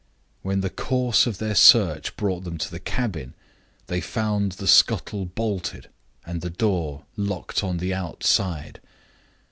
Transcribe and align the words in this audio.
When 0.41 0.61
the 0.61 0.71
course 0.71 1.27
of 1.27 1.37
their 1.37 1.53
search 1.53 2.15
brought 2.17 2.43
them 2.43 2.57
to 2.57 2.71
the 2.71 2.79
cabin, 2.79 3.35
they 3.85 4.01
found 4.01 4.53
the 4.53 4.67
scuttle 4.67 5.25
bolted, 5.27 5.89
and 6.25 6.41
the 6.41 6.49
door 6.49 7.03
locked 7.15 7.63
on 7.63 7.77
the 7.77 7.93
outside. 7.93 8.79